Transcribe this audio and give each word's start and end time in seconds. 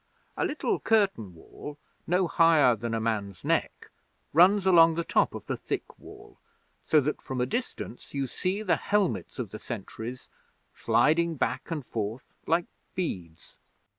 A 0.35 0.45
little 0.45 0.79
curtain 0.79 1.35
wall, 1.35 1.77
no 2.07 2.27
higher 2.27 2.75
than 2.75 2.95
a 2.95 2.99
man's 2.99 3.45
neck, 3.45 3.91
runs 4.33 4.65
along 4.65 4.95
the 4.95 5.03
top 5.03 5.35
of 5.35 5.45
the 5.45 5.55
thick 5.55 5.99
wall, 5.99 6.39
so 6.87 6.99
that 7.01 7.21
from 7.21 7.39
a 7.39 7.45
distance 7.45 8.11
you 8.11 8.25
see 8.25 8.63
the 8.63 8.77
helmets 8.77 9.37
of 9.37 9.51
the 9.51 9.59
sentries 9.59 10.27
sliding 10.73 11.35
back 11.35 11.69
and 11.69 11.85
forth 11.85 12.33
like 12.47 12.65
beads. 12.95 13.59